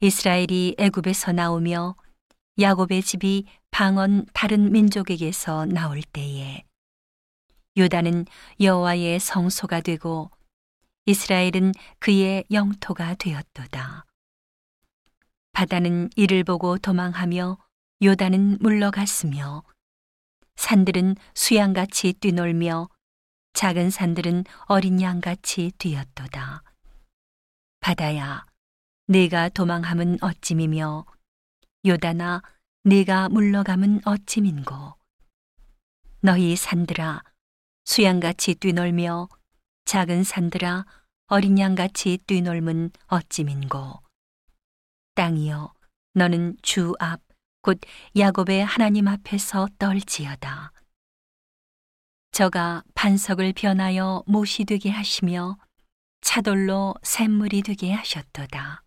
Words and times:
이스라엘이 0.00 0.76
애굽에서 0.78 1.32
나오며 1.32 1.96
야곱의 2.60 3.02
집이 3.02 3.46
방언 3.70 4.26
다른 4.34 4.70
민족에게서 4.70 5.64
나올 5.66 6.02
때에 6.02 6.64
유다는 7.76 8.26
여호와의 8.60 9.20
성소가 9.20 9.80
되고 9.80 10.30
이스라엘은 11.06 11.72
그의 11.98 12.44
영토가 12.50 13.14
되었도다. 13.14 14.04
바다는 15.52 16.10
이를 16.14 16.44
보고 16.44 16.76
도망하며 16.76 17.56
요단은 18.02 18.58
물러갔으며 18.60 19.62
산들은 20.56 21.16
수양같이 21.34 22.12
뛰놀며 22.14 22.88
작은 23.54 23.88
산들은 23.88 24.44
어린 24.66 25.00
양같이 25.00 25.72
뛰었도다. 25.78 26.62
바다야, 27.80 28.44
네가 29.08 29.50
도망함은 29.50 30.18
어찌미며 30.20 31.06
요단아, 31.86 32.42
네가 32.82 33.28
물러감은 33.28 34.00
어찌민고. 34.04 34.94
너희 36.22 36.56
산들아, 36.56 37.22
수양같이 37.84 38.56
뛰놀며 38.56 39.28
작은 39.84 40.24
산들아, 40.24 40.86
어린 41.28 41.56
양같이 41.56 42.18
뛰놀면 42.26 42.90
어찌민고. 43.06 44.02
땅이여, 45.14 45.72
너는 46.14 46.56
주 46.62 46.92
앞, 46.98 47.20
곧 47.62 47.78
야곱의 48.18 48.64
하나님 48.64 49.06
앞에서 49.06 49.68
떨지어다. 49.78 50.72
저가 52.32 52.82
반석을 52.96 53.52
변하여 53.52 54.24
못이 54.26 54.64
되게 54.64 54.90
하시며 54.90 55.58
차돌로 56.22 56.96
샘물이 57.04 57.62
되게 57.62 57.92
하셨도다. 57.92 58.82